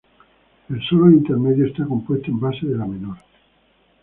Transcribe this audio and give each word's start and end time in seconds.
El 0.71 0.81
solo 0.89 1.09
de 1.09 1.13
intermedio 1.17 1.67
está 1.67 1.85
compuesto 1.85 2.31
en 2.31 2.39
base 2.39 2.65
de 2.65 2.75
la 2.75 2.87
menor. 2.87 3.17